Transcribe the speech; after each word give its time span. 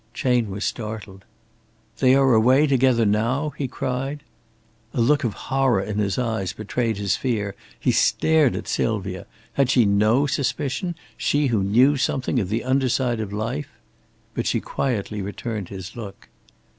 Chayne 0.15 0.49
was 0.49 0.65
startled. 0.65 1.25
"They 1.99 2.15
are 2.15 2.33
away 2.33 2.65
together 2.65 3.05
now?" 3.05 3.51
he 3.55 3.67
cried. 3.67 4.23
A 4.95 4.99
look 4.99 5.23
of 5.23 5.35
horror 5.35 5.79
in 5.83 5.99
his 5.99 6.17
eyes 6.17 6.53
betrayed 6.53 6.97
his 6.97 7.15
fear. 7.15 7.53
He 7.79 7.91
stared 7.91 8.55
at 8.55 8.67
Sylvia. 8.67 9.27
Had 9.53 9.69
she 9.69 9.85
no 9.85 10.25
suspicion 10.25 10.95
she 11.17 11.45
who 11.49 11.63
knew 11.63 11.97
something 11.97 12.39
of 12.39 12.49
the 12.49 12.63
under 12.63 12.89
side 12.89 13.19
of 13.19 13.31
life? 13.31 13.69
But 14.33 14.47
she 14.47 14.59
quietly 14.59 15.21
returned 15.21 15.69
his 15.69 15.95
look. 15.95 16.29